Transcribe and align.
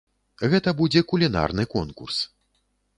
Гэта 0.53 0.73
будзе 0.79 1.05
кулінарны 1.13 1.63
конкурс. 1.77 2.17